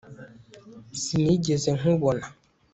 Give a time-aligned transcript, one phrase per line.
[1.01, 2.25] sinigeze nkubona